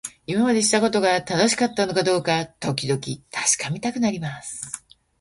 [0.25, 4.83] 今までしてきたことが正しかったのかどうか、時々確かめたくなります。